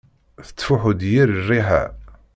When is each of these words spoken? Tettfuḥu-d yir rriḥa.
Tettfuḥu-d 0.45 1.01
yir 1.11 1.29
rriḥa. 1.39 1.83